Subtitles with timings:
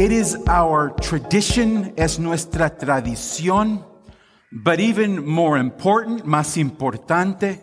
[0.00, 3.84] It is our tradition, es nuestra tradición,
[4.50, 7.60] but even more important, más importante,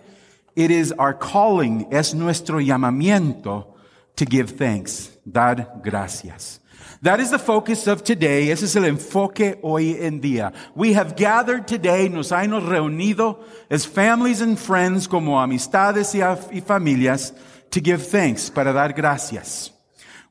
[0.55, 3.73] it is our calling, es nuestro llamamiento
[4.17, 6.59] to give thanks, dar gracias.
[7.01, 8.51] That is the focus of today.
[8.51, 10.53] Ese es el enfoque hoy en día.
[10.75, 16.61] We have gathered today, nos hemos reunido as families and friends, como amistades y, y
[16.61, 17.33] familias,
[17.71, 19.71] to give thanks, para dar gracias.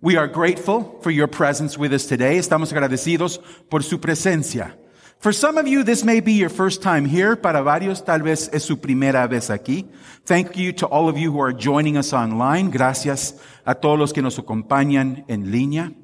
[0.02, 2.36] We are grateful for your presence with us today.
[2.36, 4.74] Estamos agradecidos por su presencia.
[5.20, 7.34] For some of you, this may be your first time here.
[7.34, 9.86] Para varios, tal vez es su primera vez aquí.
[10.26, 12.70] Thank you to all of you who are joining us online.
[12.70, 15.94] Gracias a todos los que nos acompañan en línea.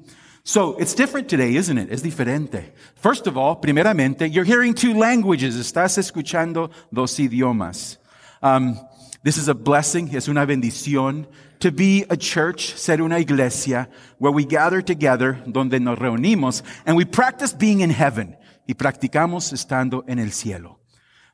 [0.43, 1.91] So, it's different today, isn't it?
[1.91, 2.73] Es diferente.
[2.95, 5.55] First of all, primeramente, you're hearing two languages.
[5.55, 7.97] Estás escuchando dos idiomas.
[8.41, 8.75] Um,
[9.23, 11.27] this is a blessing, es una bendición
[11.63, 16.97] to be a church, ser una iglesia, where we gather together, donde nos reunimos, and
[16.97, 18.35] we practice being in heaven.
[18.67, 20.79] Y practicamos estando en el cielo.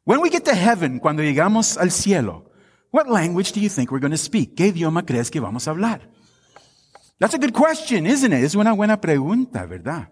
[0.04, 2.52] When we get to heaven, cuando llegamos al cielo,
[2.92, 4.56] what language do you think we're going to speak?
[4.56, 6.02] ¿Qué idioma crees que vamos a hablar?
[7.20, 8.44] That's a good question, isn't it?
[8.44, 10.10] Es una buena pregunta, ¿verdad?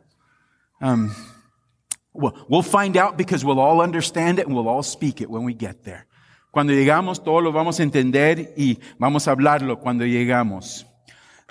[0.82, 1.12] Um,
[2.14, 5.44] well, we'll find out because we'll all understand it and we'll all speak it when
[5.44, 6.08] we get there.
[6.58, 10.88] Cuando llegamos, todos lo vamos a entender y vamos a hablarlo cuando llegamos.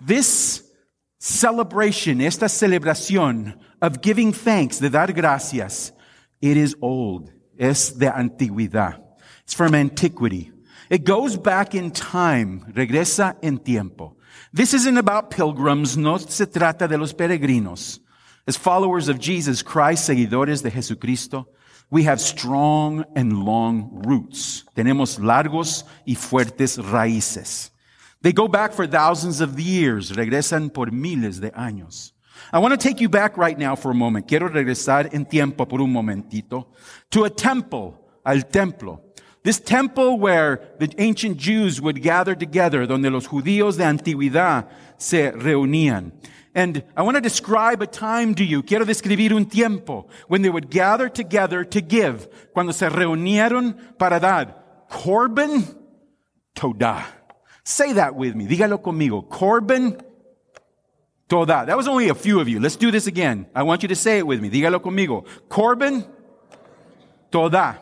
[0.04, 0.64] This
[1.20, 5.94] celebration, esta celebración of giving thanks, de dar gracias,
[6.40, 7.30] it is old.
[7.56, 9.00] Es de antigüedad.
[9.44, 10.50] It's from antiquity.
[10.90, 14.16] It goes back in time, regresa en tiempo.
[14.52, 18.00] This isn't about pilgrims, no se trata de los peregrinos.
[18.48, 21.46] As followers of Jesus Christ, seguidores de Jesucristo,
[21.90, 24.64] we have strong and long roots.
[24.74, 27.70] Tenemos largos y fuertes raíces.
[28.22, 32.12] They go back for thousands of years, regresan por miles de años.
[32.52, 34.26] I want to take you back right now for a moment.
[34.26, 36.68] Quiero regresar en tiempo por un momentito
[37.10, 37.94] to a temple,
[38.24, 39.00] al templo.
[39.42, 44.66] This temple where the ancient Jews would gather together, donde los judíos de antigüedad
[44.98, 46.12] se reunían.
[46.56, 48.62] And I want to describe a time to you.
[48.62, 52.26] Quiero describir un tiempo when they would gather together to give.
[52.54, 54.54] Cuando se reunieron para dar.
[54.90, 55.76] Korban
[56.56, 57.04] Todah.
[57.62, 58.46] Say that with me.
[58.46, 59.28] Dígalo conmigo.
[59.28, 60.00] Korban
[61.28, 61.66] Todah.
[61.66, 62.58] That was only a few of you.
[62.58, 63.44] Let's do this again.
[63.54, 64.48] I want you to say it with me.
[64.48, 65.26] Dígalo conmigo.
[65.50, 66.08] Korban
[67.30, 67.76] Todah.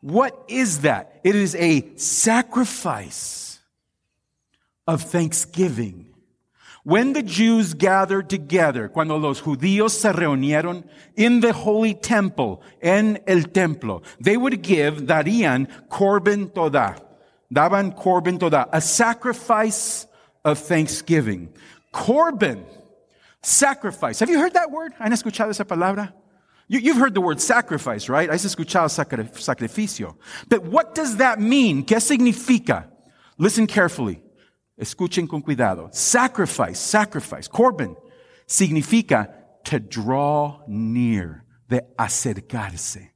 [0.00, 1.20] What is that?
[1.22, 3.60] It is a sacrifice
[4.88, 6.06] of thanksgiving.
[6.86, 10.84] When the Jews gathered together, cuando los judíos se reunieron
[11.16, 16.96] in the holy temple, en el templo, they would give, darían korban todah.
[17.52, 20.06] Daban korban todah, a sacrifice
[20.44, 21.48] of thanksgiving.
[21.92, 22.64] Korban,
[23.42, 24.20] sacrifice.
[24.20, 24.92] Have you heard that word?
[25.00, 26.12] ¿Han escuchado esa palabra?
[26.68, 28.30] You, have heard the word sacrifice, right?
[28.30, 30.14] Has escuchado sacrificio.
[30.48, 31.84] But what does that mean?
[31.84, 32.84] ¿Qué significa?
[33.38, 34.22] Listen carefully.
[34.78, 35.88] Escuchen con cuidado.
[35.92, 37.96] Sacrifice, sacrifice, korban,
[38.46, 39.28] significa
[39.64, 43.10] to draw near, de acercarse.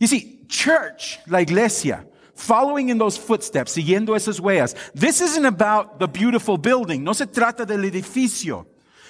[0.00, 4.74] You see, church, la iglesia, following in those footsteps, siguiendo esas huellas.
[4.94, 7.04] This isn't about the beautiful building.
[7.04, 8.66] No se trata del edificio.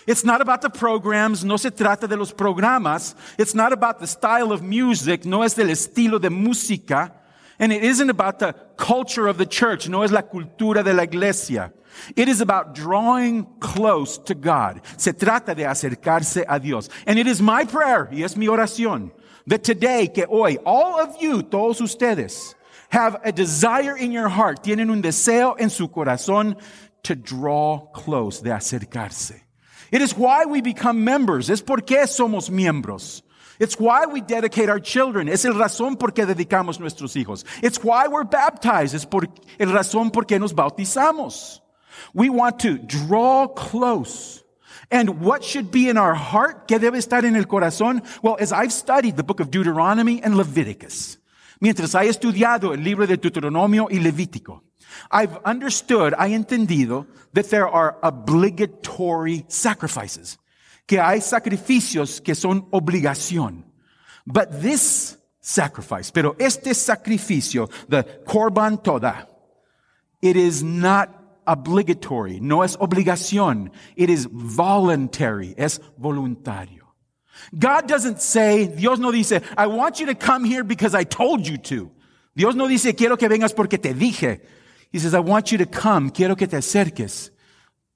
[0.07, 3.15] It's not about the programs, no se trata de los programas.
[3.39, 7.13] It's not about the style of music, no es del estilo de música.
[7.59, 11.05] And it isn't about the culture of the church, no es la cultura de la
[11.05, 11.73] iglesia.
[12.17, 14.81] It is about drawing close to God.
[14.97, 16.89] Se trata de acercarse a Dios.
[17.07, 19.13] And it is my prayer, y es mi oración,
[19.47, 22.55] that today, que hoy, all of you, todos ustedes,
[22.91, 26.57] have a desire in your heart, tienen un deseo en su corazón
[27.03, 29.41] to draw close, de acercarse.
[29.93, 31.51] It is why we become members.
[31.51, 33.23] Es porque somos miembros.
[33.59, 35.29] It's why we dedicate our children.
[35.29, 37.45] Es el razón por qué dedicamos nuestros hijos.
[37.63, 38.95] It's why we're baptized.
[38.95, 39.29] Es por
[39.59, 41.61] el razón por qué nos bautizamos.
[42.13, 44.43] We want to draw close.
[44.91, 46.67] And what should be in our heart?
[46.69, 48.03] ¿Qué debe estar en el corazón?
[48.23, 51.19] Well, as I've studied the book of Deuteronomy and Leviticus,
[51.61, 54.63] mientras he estudiado el libro de Deuteronomio y Levítico,
[55.11, 60.39] I've understood, I entendido that there are obligatory sacrifices.
[60.87, 63.65] Que hay sacrificios que son obligación.
[64.27, 69.29] But this sacrifice, pero este sacrificio, the korban toda,
[70.23, 71.11] it is not
[71.47, 73.71] obligatory, no es obligación.
[73.97, 76.85] It is voluntary, es voluntario.
[77.59, 81.47] God doesn't say, Dios no dice, I want you to come here because I told
[81.47, 81.91] you to.
[82.35, 84.41] Dios no dice, quiero que vengas porque te dije.
[84.91, 87.31] He says, I want you to come, quiero que te acerques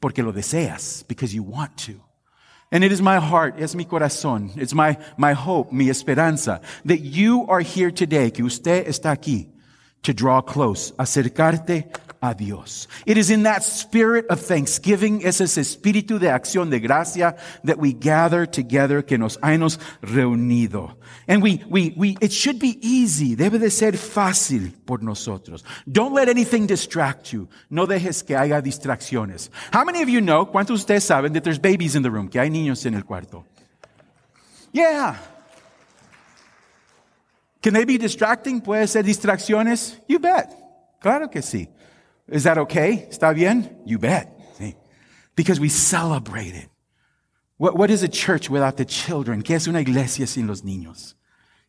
[0.01, 2.08] porque lo deseas, because you want to.
[2.71, 7.01] And it is my heart, es mi corazón, it's my, my hope, mi esperanza, that
[7.01, 9.49] you are here today, que usted está aquí,
[10.03, 11.87] to draw close, acercarte
[12.21, 12.89] a Dios.
[13.07, 17.79] It is in that spirit of thanksgiving, es ese espíritu de acción de gracia that
[17.79, 20.97] we gather together, que nos hemos reunido.
[21.29, 25.65] And we, we, we, it should be easy, debe de ser fácil por nosotros.
[25.91, 27.49] Don't let anything distract you.
[27.71, 29.51] No dejes que haya distracciones.
[29.73, 32.29] How many of you know, cuántos de ustedes saben that there's babies in the room,
[32.29, 33.45] que hay niños en el cuarto?
[34.73, 35.17] Yeah.
[37.63, 38.61] Can they be distracting?
[38.61, 39.99] ¿Puede ser distracciones?
[40.09, 40.49] You bet.
[41.01, 41.69] Claro que sí.
[42.29, 43.07] Is that okay?
[43.11, 43.77] ¿Está bien?
[43.87, 44.29] You bet.
[44.59, 44.75] See?
[45.35, 46.69] Because we celebrate it.
[47.57, 49.43] What, what is a church without the children?
[49.43, 51.15] ¿Qué es una iglesia sin los niños?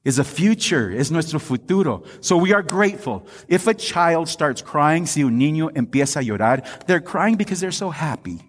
[0.03, 2.03] Is a future, es nuestro futuro.
[2.21, 3.25] So we are grateful.
[3.47, 7.71] If a child starts crying, si un niño empieza a llorar, they're crying because they're
[7.71, 8.39] so happy.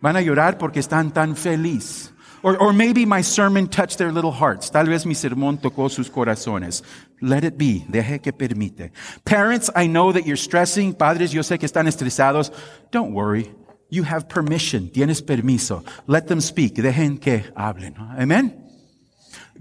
[0.00, 2.12] Van a llorar porque están tan feliz.
[2.42, 4.70] Or, or maybe my sermon touched their little hearts.
[4.70, 6.82] Tal vez mi sermón tocó sus corazones.
[7.20, 7.84] Let it be.
[7.88, 8.90] Deje que permite.
[9.24, 10.94] Parents, I know that you're stressing.
[10.94, 12.50] Padres, yo sé que están estresados.
[12.90, 13.52] Don't worry.
[13.90, 14.88] You have permission.
[14.88, 15.84] Tienes permiso.
[16.06, 16.74] Let them speak.
[16.74, 17.94] Dejen que hablen.
[18.18, 18.58] Amen?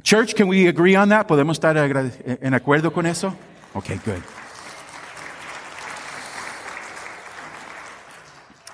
[0.04, 1.27] Church, can we agree on that?
[1.27, 3.36] ¿Podemos estar en acuerdo con eso?
[3.75, 4.24] Okay, good.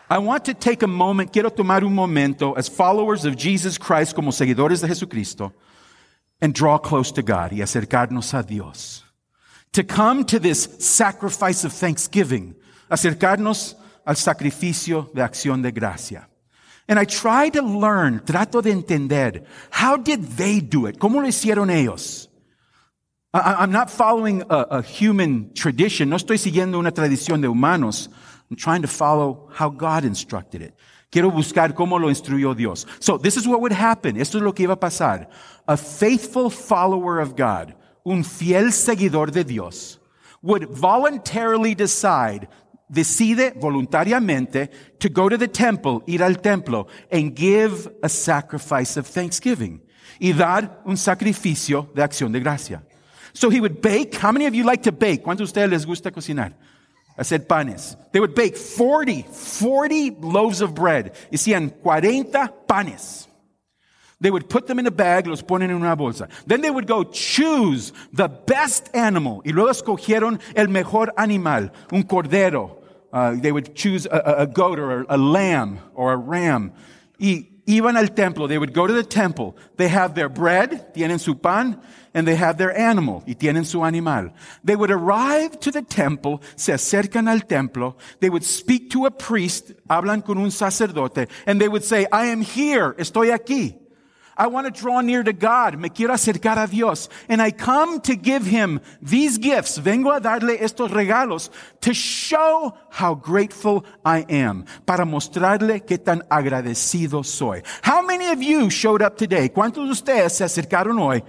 [0.09, 4.15] I want to take a moment, quiero tomar un momento as followers of Jesus Christ,
[4.15, 5.51] como seguidores de Jesucristo,
[6.39, 9.03] and draw close to God y acercarnos a Dios.
[9.73, 12.55] To come to this sacrifice of thanksgiving,
[12.89, 13.75] acercarnos
[14.05, 16.27] al sacrificio de acción de gracia.
[16.87, 20.99] And I try to learn, trato de entender, how did they do it?
[20.99, 22.29] ¿Cómo lo hicieron ellos?
[23.33, 28.07] I, am not following a, a human tradition, no estoy siguiendo una tradición de humanos.
[28.49, 30.73] I'm trying to follow how God instructed it.
[31.11, 32.85] Quiero buscar cómo lo instruyó Dios.
[32.99, 34.17] So this is what would happen.
[34.17, 35.27] Esto es lo que iba a pasar.
[35.67, 39.99] A faithful follower of God, un fiel seguidor de Dios,
[40.41, 42.47] would voluntarily decide,
[42.91, 44.69] decide voluntariamente
[44.99, 49.81] to go to the temple, ir al templo, and give a sacrifice of thanksgiving.
[50.19, 52.83] Y dar un sacrificio de acción de gracia.
[53.33, 54.15] So he would bake.
[54.15, 55.23] How many of you like to bake?
[55.23, 56.53] ¿Cuántos de ustedes les gusta cocinar?
[57.17, 57.95] I said panes.
[58.11, 61.15] They would bake 40, 40 loaves of bread.
[61.31, 62.25] Hacían 40
[62.67, 63.27] panes.
[64.19, 66.27] They would put them in a bag, los ponen en una bolsa.
[66.47, 69.41] Then they would go choose the best animal.
[69.45, 72.77] Y luego escogieron el mejor animal, un cordero.
[73.13, 76.73] Uh, they would choose a, a goat or a, lamb or a ram.
[77.19, 78.47] Y iban al templo.
[78.47, 79.55] They would go to the temple.
[79.75, 81.79] They have their bread, tienen su pan,
[82.13, 84.31] and they have their animal, y tienen su animal.
[84.63, 89.11] They would arrive to the temple, se acercan al templo, they would speak to a
[89.11, 93.86] priest, hablan con un sacerdote, and they would say, I am here, estoy aquí.
[94.37, 95.77] I want to draw near to God.
[95.79, 97.09] Me quiero acercar a Dios.
[97.27, 99.79] And I come to give him these gifts.
[99.79, 101.49] Vengo a darle estos regalos
[101.81, 104.65] to show how grateful I am.
[104.85, 107.63] Para mostrarle qué tan agradecido soy.
[107.81, 109.49] How many of you showed up today?
[109.49, 111.23] ¿Cuántos de ustedes se acercaron hoy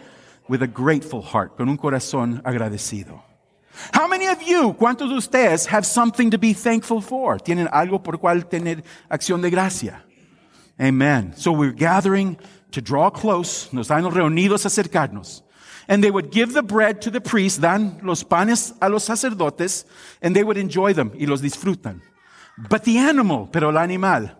[0.48, 1.56] with a grateful heart?
[1.56, 3.22] Con un corazón agradecido.
[3.92, 7.38] How many of you, cuántos de ustedes have something to be thankful for?
[7.38, 10.02] Tienen algo por cual tener acción de gracia.
[10.80, 11.32] Amen.
[11.36, 12.38] So we're gathering
[12.72, 15.42] to draw close, nos han reunidos acercarnos.
[15.88, 19.86] And they would give the bread to the priest, dan los panes a los sacerdotes,
[20.20, 22.02] and they would enjoy them y los disfrutan.
[22.68, 24.30] But the animal, pero el animal,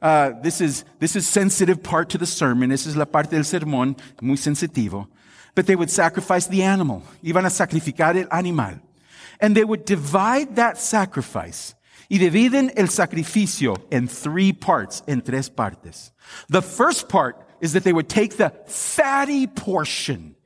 [0.00, 2.70] uh, this is this is sensitive part to the sermon.
[2.70, 5.08] This is la parte del sermón muy sensitivo.
[5.54, 7.02] But they would sacrifice the animal.
[7.22, 8.80] Iban a sacrificar el animal.
[9.40, 11.74] And they would divide that sacrifice.
[12.08, 16.12] Y dividen el sacrificio en three parts, en tres partes.
[16.48, 20.36] The first part is that they would take the fatty portion,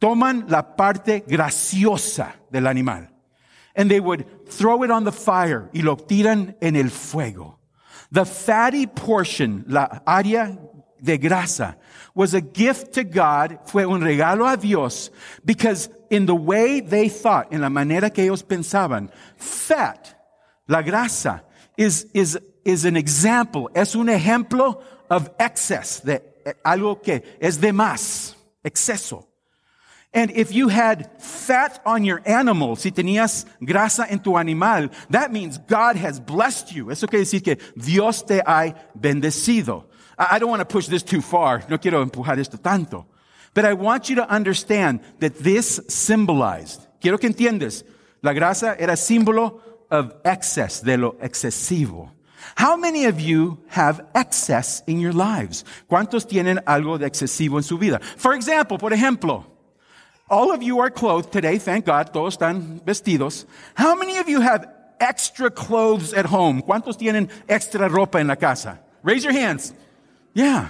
[0.00, 3.08] toman la parte graciosa del animal,
[3.74, 7.58] and they would throw it on the fire y lo tiran en el fuego.
[8.12, 10.56] The fatty portion, la área
[11.02, 11.74] de grasa,
[12.14, 15.10] was a gift to God, fue un regalo a Dios,
[15.44, 20.14] because in the way they thought, in la manera que ellos pensaban, fat,
[20.68, 21.40] la grasa,
[21.76, 26.22] is, is, is an example, es un ejemplo of excess, de
[26.64, 29.26] algo que es de más, exceso.
[30.12, 35.30] And if you had fat on your animal, si tenías grasa en tu animal, that
[35.30, 36.90] means God has blessed you.
[36.90, 39.84] Eso quiere decir que Dios te ha bendecido.
[40.18, 41.64] I don't want to push this too far.
[41.68, 43.06] No quiero empujar esto tanto.
[43.54, 47.84] But I want you to understand that this symbolized, quiero que entiendas,
[48.22, 52.10] la grasa era símbolo of excess, de lo excesivo.
[52.56, 55.64] How many of you have excess in your lives?
[55.90, 58.00] ¿Cuántos tienen algo de excesivo en su vida?
[58.16, 59.44] For example, por ejemplo,
[60.28, 63.46] all of you are clothed today, thank God, todos están vestidos.
[63.74, 64.68] How many of you have
[65.00, 66.62] extra clothes at home?
[66.62, 68.80] ¿Cuántos tienen extra ropa en la casa?
[69.02, 69.72] Raise your hands.
[70.34, 70.68] Yeah.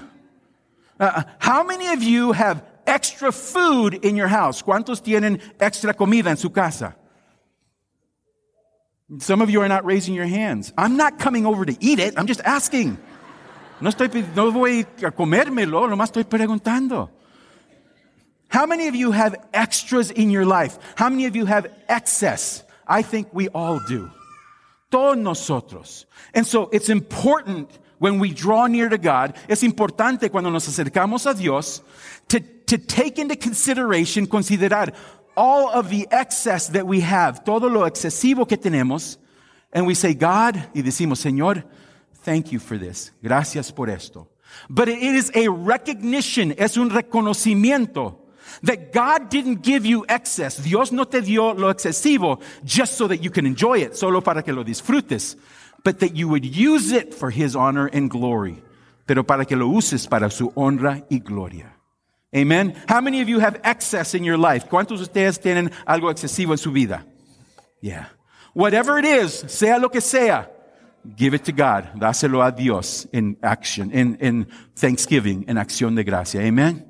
[0.99, 4.63] Uh, how many of you have extra food in your house?
[4.63, 6.97] ¿Cuántos tienen extra comida en su casa?
[9.19, 10.73] Some of you are not raising your hands.
[10.79, 12.15] I'm not coming over to eat it.
[12.17, 12.97] I'm just asking.
[13.81, 17.09] No estoy, no voy a comérmelo, nomás estoy preguntando.
[18.49, 20.79] How many of you have extras in your life?
[20.97, 22.63] How many of you have excess?
[22.87, 24.11] I think we all do.
[24.91, 26.07] Todos nosotros.
[26.35, 31.31] And so it's important when we draw near to God, es importante cuando nos acercamos
[31.31, 31.81] a Dios
[32.29, 34.95] to, to take into consideration, considerar
[35.37, 39.17] all of the excess that we have, todo lo excesivo que tenemos,
[39.73, 41.65] and we say, God, y decimos, Señor,
[42.25, 43.13] thank you for this.
[43.23, 44.29] Gracias por esto.
[44.69, 48.17] But it is a recognition, es un reconocimiento
[48.63, 50.57] that God didn't give you excess.
[50.57, 54.43] Dios no te dio lo excesivo just so that you can enjoy it, solo para
[54.43, 55.37] que lo disfrutes,
[55.85, 58.63] but that you would use it for His honor and glory,
[59.07, 61.80] pero para que lo uses para su honra y gloria.
[62.35, 62.77] Amen.
[62.89, 64.69] How many of you have excess in your life?
[64.69, 67.05] ¿Cuántos de ustedes tienen algo excesivo en su vida?
[67.81, 68.07] Yeah.
[68.55, 70.49] Whatever it is, sea lo que sea,
[71.17, 71.91] give it to God.
[71.99, 74.47] Dáselo a Dios in action, in, in
[74.77, 76.41] thanksgiving, in acción de gracia.
[76.41, 76.85] Amen.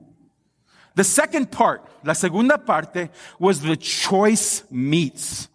[0.95, 5.49] The second part, la segunda parte, was the choice meats.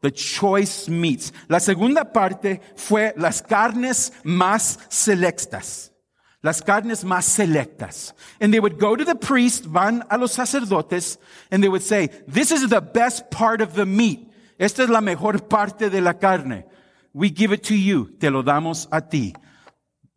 [0.00, 1.32] The choice meats.
[1.48, 5.90] La segunda parte fue las carnes más selectas.
[6.44, 8.12] Las carnes más selectas.
[8.38, 11.16] And they would go to the priest, van a los sacerdotes,
[11.50, 14.30] and they would say, this is the best part of the meat.
[14.58, 16.64] Esta es la mejor parte de la carne.
[17.14, 18.10] We give it to you.
[18.20, 19.34] Te lo damos a ti.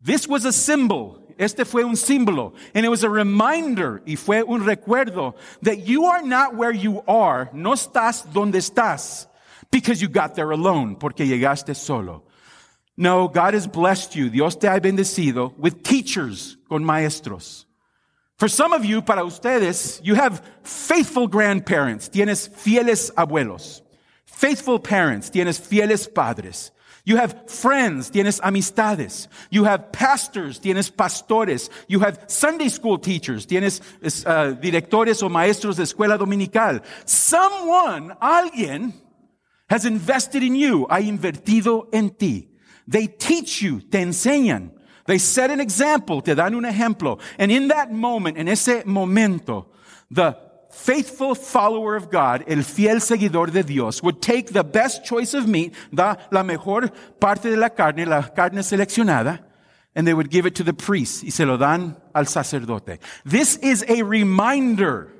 [0.02, 1.22] This was a symbol.
[1.38, 2.52] Este fue un símbolo.
[2.74, 7.02] And it was a reminder, y fue un recuerdo, that you are not where you
[7.08, 7.48] are.
[7.54, 9.28] No estás donde estás.
[9.70, 10.96] Because you got there alone.
[10.96, 12.27] Porque llegaste solo.
[12.98, 14.28] No, God has blessed you.
[14.28, 17.64] Dios te ha bendecido with teachers, con maestros.
[18.38, 22.08] For some of you, para ustedes, you have faithful grandparents.
[22.08, 23.82] Tienes fieles abuelos.
[24.26, 25.30] Faithful parents.
[25.30, 26.72] Tienes fieles padres.
[27.04, 29.28] You have friends, tienes amistades.
[29.48, 31.70] You have pastors, tienes pastores.
[31.86, 33.80] You have Sunday school teachers, tienes
[34.26, 36.80] uh, directores o maestros de escuela dominical.
[37.06, 38.92] Someone, alguien,
[39.70, 42.47] has invested in you, ha invertido en ti.
[42.88, 44.70] They teach you, te enseñan.
[45.06, 47.20] They set an example, te dan un ejemplo.
[47.38, 49.66] And in that moment, en ese momento,
[50.10, 50.36] the
[50.70, 55.46] faithful follower of God, el fiel seguidor de Dios, would take the best choice of
[55.46, 56.88] meat, da la mejor
[57.20, 59.40] parte de la carne, la carne seleccionada,
[59.94, 62.98] and they would give it to the priest y se lo dan al sacerdote.
[63.24, 65.12] This is a reminder.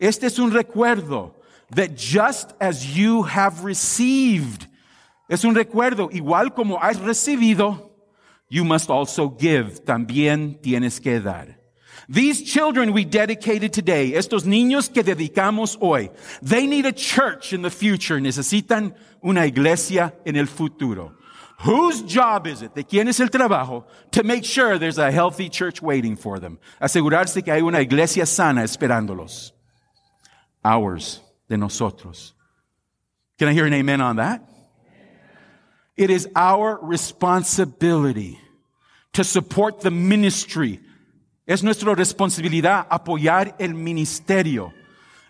[0.00, 1.32] Este es un recuerdo
[1.70, 4.66] that just as you have received,
[5.28, 7.90] es un recuerdo, igual como has recibido,
[8.48, 9.84] you must also give.
[9.84, 11.58] También tienes que dar.
[12.08, 16.10] These children we dedicated today, estos niños que dedicamos hoy,
[16.42, 18.20] they need a church in the future.
[18.20, 21.16] Necesitan una iglesia en el futuro.
[21.64, 22.74] Whose job is it?
[22.74, 23.84] ¿De quién es el trabajo?
[24.12, 26.58] To make sure there's a healthy church waiting for them.
[26.80, 29.52] Asegurarse que hay una iglesia sana esperándolos.
[30.64, 32.34] Ours, de nosotros.
[33.38, 34.42] Can I hear an amen on that?
[35.96, 38.40] It is our responsibility
[39.12, 40.80] to support the ministry
[41.46, 44.72] Es nuestra responsabilidad apoyar el ministerio.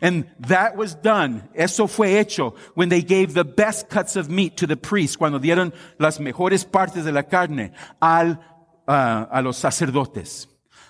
[0.01, 1.49] And that was done.
[1.55, 5.39] Eso fue hecho when they gave the best cuts of meat to the priest, cuando
[5.39, 8.39] dieron las mejores partes de la carne al,
[8.87, 10.49] uh, a los sacerdotes.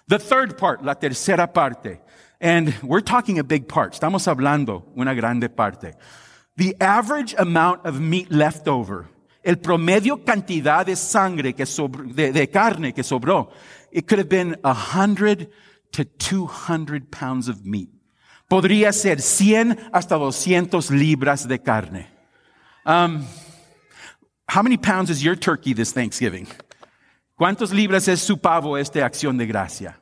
[0.08, 2.00] The third part, la tercera parte.
[2.40, 3.92] And we're talking a big part.
[3.92, 5.94] Estamos hablando una grande parte.
[6.56, 9.08] The average amount of meat left over,
[9.42, 13.50] el promedio cantidad de sangre que sobró, de, carne que sobró,
[13.90, 15.50] it could have been a hundred
[15.92, 17.90] to 200 pounds of meat.
[18.48, 22.06] Podría ser 100 hasta 200 libras de carne.
[22.84, 23.24] Um,
[24.48, 26.46] how many pounds is your turkey this Thanksgiving?
[27.38, 29.96] ¿Cuántos libras es su pavo esta acción de gracia?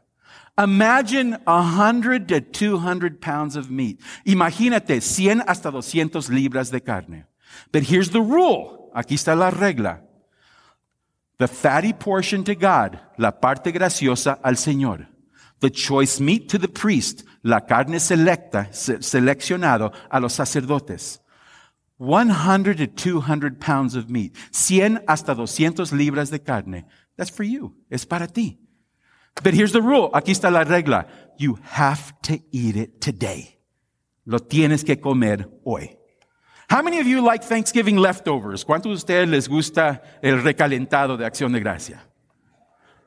[0.58, 4.00] Imagine 100 to 200 pounds of meat.
[4.26, 7.24] Imagínate 100 hasta 200 libras de carne.
[7.72, 8.79] But here's the rule.
[8.94, 10.02] Aquí está la regla.
[11.38, 15.06] The fatty portion to God, la parte graciosa al Señor.
[15.60, 21.20] The choice meat to the priest, la carne selecta, seleccionado a los sacerdotes.
[21.98, 24.34] 100 to 200 pounds of meat.
[24.52, 26.86] 100 hasta 200 libras de carne.
[27.16, 27.74] That's for you.
[27.90, 28.58] Es para ti.
[29.42, 30.10] But here's the rule.
[30.14, 31.06] Aquí está la regla.
[31.38, 33.58] You have to eat it today.
[34.24, 35.96] Lo tienes que comer hoy.
[36.70, 38.64] How many of you like Thanksgiving leftovers?
[38.64, 42.00] ¿Cuántos de ustedes les gusta el recalentado de acción de gracia?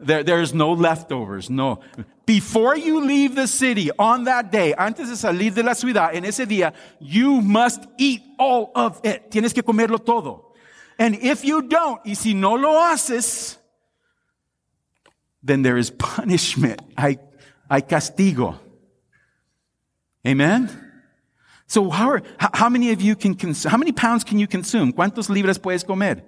[0.01, 1.79] There, there's no leftovers, no.
[2.25, 6.25] Before you leave the city on that day, antes de salir de la ciudad, en
[6.25, 9.31] ese día, you must eat all of it.
[9.31, 10.51] Tienes que comerlo todo.
[10.99, 13.57] And if you don't, y si no lo haces,
[15.41, 16.81] then there is punishment.
[16.97, 17.17] Hay,
[17.69, 18.59] hay castigo.
[20.27, 20.82] Amen?
[21.67, 24.93] So how, are, how many of you can consume, how many pounds can you consume?
[24.93, 26.23] ¿Cuántos libras puedes comer?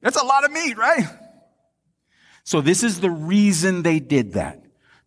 [0.00, 1.06] That's a lot of meat, right?
[2.44, 4.60] So this is the reason they did that.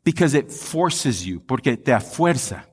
[0.04, 2.64] Because it forces you, porque te fuerza.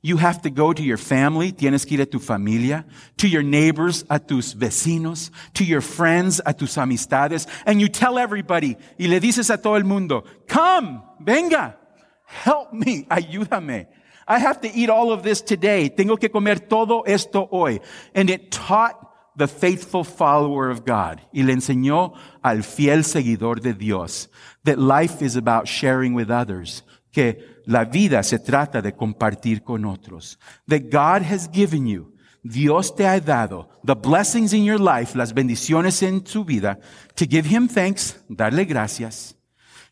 [0.00, 2.84] You have to go to your family, tienes que ir a tu familia,
[3.16, 8.16] to your neighbors, a tus vecinos, to your friends, a tus amistades, and you tell
[8.16, 11.76] everybody, y le dices a todo el mundo, come, venga,
[12.24, 13.88] help me, ayúdame.
[14.28, 15.88] I have to eat all of this today.
[15.88, 17.80] Tengo que comer todo esto hoy.
[18.14, 18.94] And it taught
[19.36, 21.20] the faithful follower of God.
[21.32, 24.28] Y le enseñó al fiel seguidor de Dios
[24.64, 26.82] that life is about sharing with others.
[27.10, 30.36] Que la vida se trata de compartir con otros.
[30.66, 35.32] That God has given you, Dios te ha dado the blessings in your life, las
[35.32, 36.78] bendiciones en tu vida,
[37.16, 39.34] to give Him thanks, darle gracias,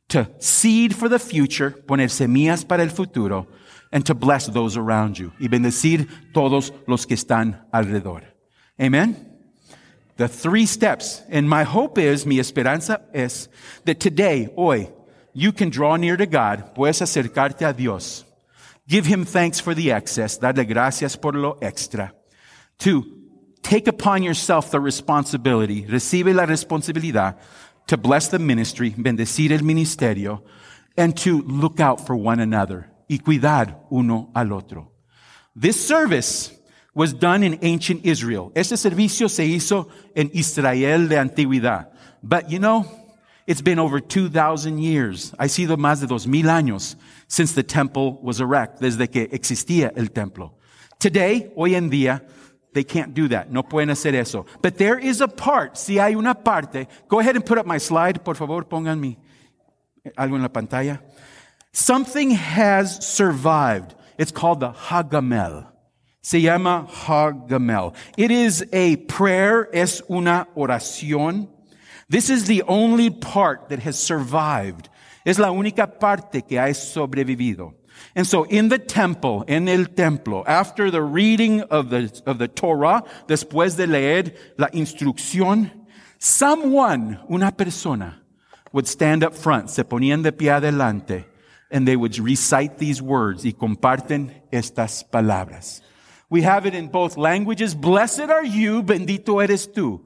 [0.08, 3.46] to seed for the future, poner semillas para el futuro,
[3.92, 5.32] and to bless those around you.
[5.40, 8.22] Y bendecir todos los que están alrededor.
[8.80, 9.16] Amen?
[10.16, 11.22] The three steps.
[11.30, 13.48] And my hope is, mi esperanza es,
[13.84, 14.90] that today, hoy,
[15.32, 18.24] you can draw near to God, puedes acercarte a Dios.
[18.88, 22.12] Give Him thanks for the excess, darle gracias por lo extra.
[22.78, 23.04] Two,
[23.62, 27.36] take upon yourself the responsibility, recibe la responsabilidad
[27.88, 30.42] to bless the ministry, bendecir el ministerio,
[30.96, 34.92] and to look out for one another y cuidar uno al otro.
[35.54, 36.52] This service
[36.94, 38.50] was done in ancient Israel.
[38.54, 41.88] Este servicio se hizo en Israel de antigüedad.
[42.22, 42.86] But you know,
[43.46, 45.32] it's been over 2,000 years.
[45.38, 46.96] Ha sido más de dos mil años
[47.28, 50.54] since the temple was erect, desde que existía el templo.
[50.98, 52.22] Today, hoy en día,
[52.72, 53.50] they can't do that.
[53.50, 54.46] No pueden hacer eso.
[54.62, 57.78] But there is a part, si hay una parte, go ahead and put up my
[57.78, 59.18] slide, por favor, pongan mi,
[60.16, 61.02] algo en la pantalla.
[61.76, 63.94] Something has survived.
[64.16, 65.66] It's called the Hagamel.
[66.22, 67.94] Se llama Hagamel.
[68.16, 71.48] It is a prayer, es una oración.
[72.08, 74.88] This is the only part that has survived.
[75.26, 77.74] Es la única parte que ha sobrevivido.
[78.14, 82.48] And so in the temple, en el templo, after the reading of the, of the
[82.48, 85.70] Torah, después de leer la instrucción,
[86.18, 88.22] someone, una persona,
[88.72, 91.26] would stand up front, se ponían de pie adelante,
[91.70, 95.82] and they would recite these words y comparten estas palabras.
[96.28, 97.74] We have it in both languages.
[97.74, 100.00] Blessed are you, bendito eres tú,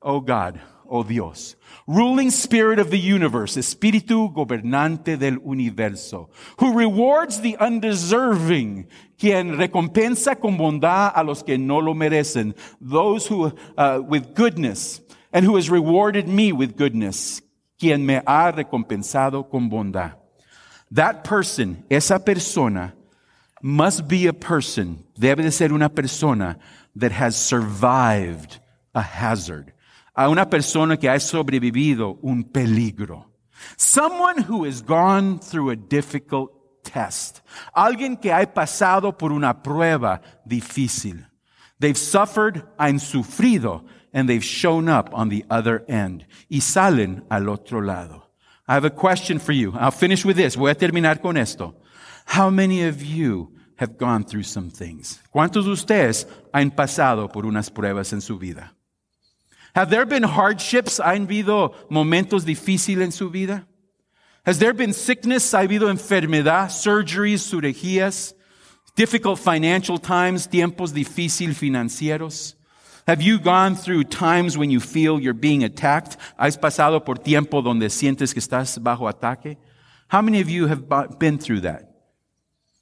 [0.00, 1.56] O God, O Dios.
[1.88, 8.88] Ruling spirit of the universe, espíritu gobernante del universo, who rewards the undeserving,
[9.18, 15.00] quien recompensa con bondad a los que no lo merecen, those who, uh, with goodness,
[15.32, 17.42] and who has rewarded me with goodness,
[17.78, 20.25] quien me ha recompensado con bondad.
[20.92, 22.94] That person, esa persona,
[23.62, 26.58] must be a person, debe de ser una persona
[26.94, 28.58] that has survived
[28.94, 29.72] a hazard.
[30.14, 33.26] A una persona que ha sobrevivido un peligro.
[33.76, 36.52] Someone who has gone through a difficult
[36.84, 37.42] test.
[37.76, 41.26] Alguien que ha pasado por una prueba difícil.
[41.78, 46.26] They've suffered, han sufrido, and they've shown up on the other end.
[46.48, 48.25] Y salen al otro lado.
[48.68, 49.72] I have a question for you.
[49.78, 50.56] I'll finish with this.
[50.56, 51.74] Voy a terminar con esto.
[52.26, 55.20] How many of you have gone through some things?
[55.32, 58.72] ¿Cuántos de ustedes han pasado por unas pruebas en su vida?
[59.74, 60.98] Have there been hardships?
[60.98, 63.66] ¿Han habido momentos difíciles en su vida?
[64.44, 65.54] Has there been sickness?
[65.54, 68.34] ¿Ha habido enfermedad, surgeries, cirugías,
[68.96, 72.56] difficult financial times, tiempos difíciles financieros?
[73.06, 76.16] Have you gone through times when you feel you're being attacked?
[76.36, 79.56] ¿Has pasado por tiempo donde sientes que estás bajo ataque?
[80.08, 80.88] How many of you have
[81.18, 81.92] been through that?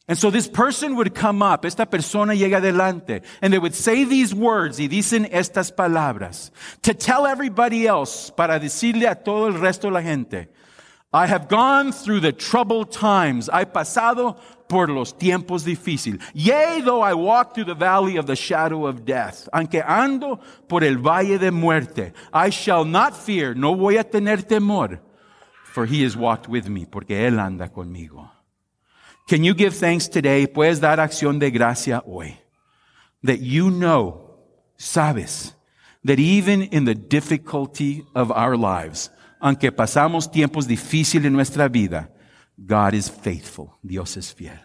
[0.09, 4.05] And so this person would come up, esta persona llega adelante, and they would say
[4.05, 6.51] these words y dicen estas palabras
[6.83, 10.49] to tell everybody else, para decirle a todo el resto de la gente,
[11.13, 13.49] I have gone through the troubled times.
[13.49, 14.37] I pasado
[14.75, 16.21] por los tiempos difíciles.
[16.35, 19.49] Yea, though I walk through the valley of the shadow of death.
[19.53, 24.43] Aunque ando por el valle de muerte, I shall not fear, no voy a tener
[24.43, 24.99] temor,
[25.63, 28.29] for he has walked with me, porque él anda conmigo.
[29.29, 30.49] Can you give thanks today?
[30.49, 32.37] Puedes dar acción de gracia hoy.
[33.23, 34.41] That you know,
[34.77, 35.55] sabes,
[36.03, 42.11] that even in the difficulty of our lives, aunque pasamos tiempos difíciles en nuestra vida,
[42.63, 43.77] God is faithful.
[43.85, 44.59] Dios es fiel.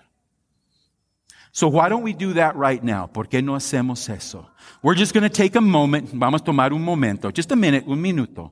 [1.51, 3.07] So why don't we do that right now?
[3.07, 4.47] ¿Por qué no hacemos eso?
[4.83, 6.09] We're just going to take a moment.
[6.13, 7.31] Vamos a tomar un momento.
[7.31, 8.51] Just a minute, un minuto.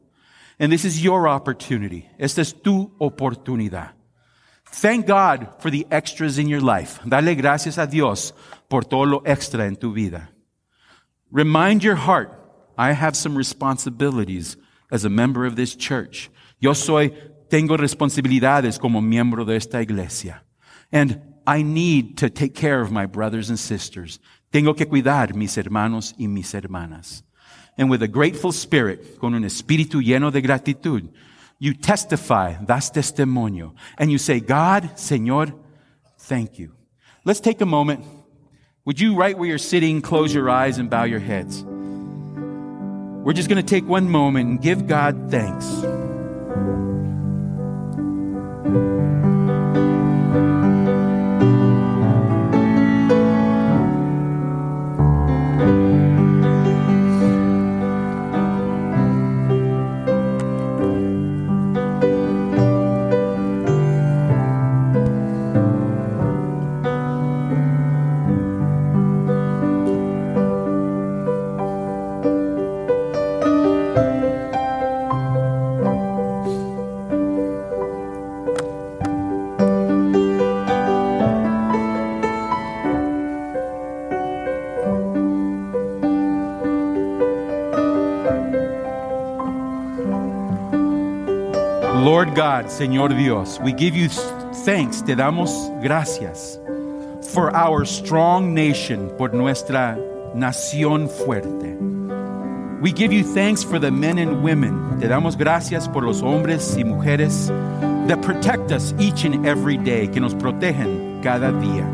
[0.59, 2.09] And this is your opportunity.
[2.19, 3.91] Esta es tu oportunidad.
[4.65, 6.99] Thank God for the extras in your life.
[7.07, 8.33] Dale gracias a Dios
[8.67, 10.29] por todo lo extra en tu vida.
[11.31, 12.31] Remind your heart,
[12.77, 14.57] I have some responsibilities
[14.91, 16.29] as a member of this church.
[16.59, 17.11] Yo soy
[17.49, 20.43] tengo responsabilidades como miembro de esta iglesia.
[20.91, 24.19] And I need to take care of my brothers and sisters.
[24.51, 27.23] Tengo que cuidar mis hermanos y mis hermanas.
[27.77, 31.09] And with a grateful spirit, con un espíritu lleno de gratitud,
[31.59, 35.53] you testify, das testimonio, and you say, God, Señor,
[36.17, 36.73] thank you.
[37.23, 38.03] Let's take a moment.
[38.85, 41.63] Would you, right where you're sitting, close your eyes and bow your heads?
[43.27, 45.65] We're just going to take one moment and give God thanks.
[48.77, 49.16] Lord
[92.37, 94.09] God, Señor Dios, we give you
[94.63, 95.49] thanks, te damos
[95.81, 96.59] gracias
[97.33, 99.97] for our strong nation, por nuestra
[100.35, 101.75] nación fuerte.
[102.79, 104.99] We give you thanks for the men and women.
[104.99, 107.47] Te damos gracias por los hombres y mujeres
[108.07, 111.89] that protect us each and every day, que nos protegen cada día.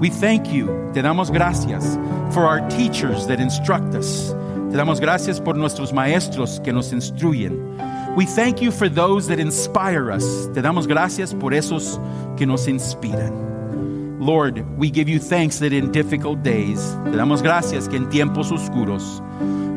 [0.00, 1.98] We thank you, te damos gracias
[2.32, 4.30] for our teachers that instruct us.
[4.70, 7.76] Te damos gracias por nuestros maestros que nos instruyen.
[8.16, 10.24] We thank you for those that inspire us.
[10.54, 12.00] Te damos gracias por esos
[12.38, 14.18] que nos inspiran.
[14.18, 18.50] Lord, we give you thanks that in difficult days, te damos gracias que en tiempos
[18.50, 19.20] oscuros,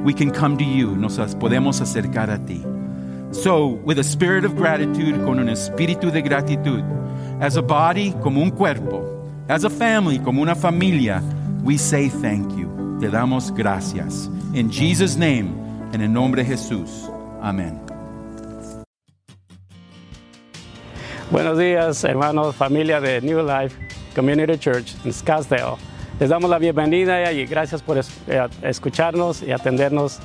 [0.05, 2.63] we can come to you, nos podemos acercar a ti.
[3.31, 6.83] So, with a spirit of gratitude, con un espíritu de gratitud,
[7.41, 9.03] as a body, como un cuerpo,
[9.49, 11.21] as a family, como una familia,
[11.61, 12.69] we say thank you.
[13.01, 14.29] Te damos gracias.
[14.55, 15.53] In Jesus' name,
[15.91, 17.11] and in nombre de Jesús.
[17.41, 17.88] Amén.
[21.31, 23.75] Buenos días, hermanos, familia de New Life
[24.15, 25.75] Community Church en Scottsdale.
[26.19, 28.01] Les damos la bienvenida y gracias por
[28.63, 30.17] escucharnos y atendernos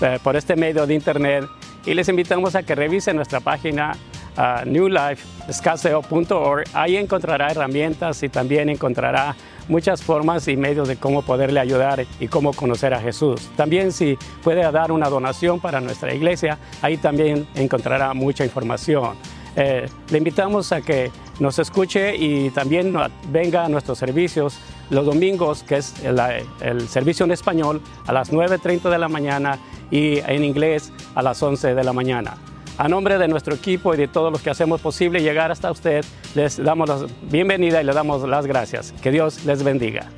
[0.00, 1.46] eh, por este medio de internet.
[1.84, 3.96] Y les invitamos a que revisen nuestra página
[4.38, 6.62] uh, newlifescottsdale.org.
[6.74, 9.34] Ahí encontrará herramientas y también encontrará
[9.66, 13.50] muchas formas y medios de cómo poderle ayudar y cómo conocer a Jesús.
[13.56, 19.16] También si puede dar una donación para nuestra iglesia, ahí también encontrará mucha información.
[19.56, 21.10] Eh, le invitamos a que
[21.40, 22.94] nos escuche y también
[23.30, 24.58] venga a nuestros servicios
[24.90, 26.20] los domingos, que es el,
[26.60, 29.58] el servicio en español a las 9.30 de la mañana
[29.90, 32.36] y en inglés a las 11 de la mañana.
[32.78, 36.04] A nombre de nuestro equipo y de todos los que hacemos posible llegar hasta usted,
[36.34, 38.92] les damos la bienvenida y le damos las gracias.
[39.02, 40.08] Que Dios les bendiga.